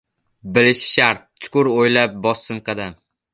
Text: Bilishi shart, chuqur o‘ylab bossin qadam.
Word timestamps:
Bilishi 0.53 0.87
shart, 0.93 1.21
chuqur 1.45 1.69
o‘ylab 1.75 2.17
bossin 2.25 2.63
qadam. 2.71 2.99